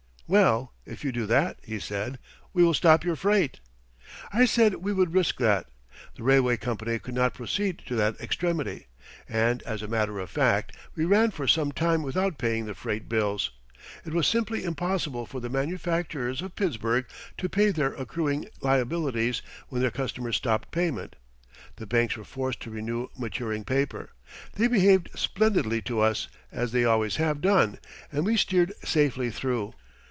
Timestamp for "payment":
20.71-21.17